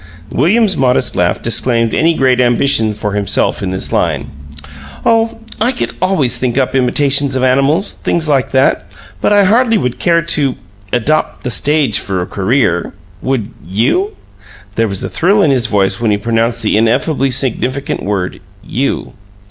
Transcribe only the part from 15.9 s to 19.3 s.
when he pronounced the ineffably significant word "you.")